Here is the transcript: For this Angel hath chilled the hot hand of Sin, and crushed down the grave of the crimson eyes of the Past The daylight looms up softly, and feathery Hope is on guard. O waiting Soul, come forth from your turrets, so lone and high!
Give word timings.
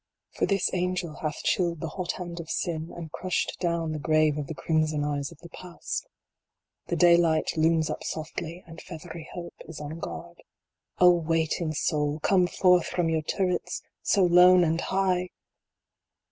For 0.31 0.47
this 0.47 0.73
Angel 0.73 1.13
hath 1.17 1.43
chilled 1.43 1.79
the 1.79 1.89
hot 1.89 2.13
hand 2.13 2.39
of 2.39 2.49
Sin, 2.49 2.91
and 2.97 3.11
crushed 3.11 3.57
down 3.59 3.91
the 3.91 3.99
grave 3.99 4.35
of 4.35 4.47
the 4.47 4.55
crimson 4.55 5.03
eyes 5.03 5.31
of 5.31 5.37
the 5.41 5.49
Past 5.49 6.07
The 6.87 6.95
daylight 6.95 7.51
looms 7.55 7.87
up 7.87 8.03
softly, 8.03 8.63
and 8.65 8.81
feathery 8.81 9.29
Hope 9.33 9.53
is 9.67 9.79
on 9.79 9.99
guard. 9.99 10.41
O 10.97 11.11
waiting 11.11 11.71
Soul, 11.71 12.17
come 12.21 12.47
forth 12.47 12.87
from 12.87 13.09
your 13.11 13.21
turrets, 13.21 13.83
so 14.01 14.23
lone 14.23 14.63
and 14.63 14.81
high! 14.81 15.29